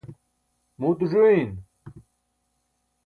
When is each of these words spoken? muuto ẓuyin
muuto 0.79 1.03
ẓuyin 1.11 1.51